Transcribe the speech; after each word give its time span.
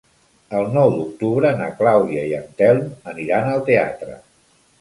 El 0.59 0.69
nou 0.77 0.93
d'octubre 0.95 1.51
na 1.59 1.69
Clàudia 1.81 2.25
i 2.31 2.35
en 2.39 2.49
Telm 2.63 2.83
aniran 3.15 3.51
al 3.55 3.63
teatre. 3.73 4.21